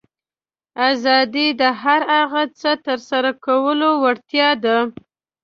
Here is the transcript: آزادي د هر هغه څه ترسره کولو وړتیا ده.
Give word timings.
آزادي 0.89 1.47
د 1.61 1.63
هر 1.81 2.01
هغه 2.17 2.43
څه 2.59 2.71
ترسره 2.87 3.31
کولو 3.45 3.89
وړتیا 4.03 4.49
ده. 4.63 4.77